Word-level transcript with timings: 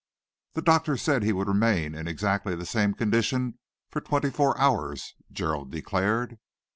"The 0.53 0.63
doctor 0.63 0.97
said 0.97 1.21
he 1.21 1.31
would 1.31 1.47
remain 1.47 1.93
in 1.93 2.07
exactly 2.07 2.55
the 2.55 2.65
same 2.65 2.95
condition 2.95 3.59
for 3.91 4.01
twenty 4.01 4.31
four 4.31 4.59
hours," 4.59 5.13
Gerald 5.31 5.71
declared. 5.71 6.39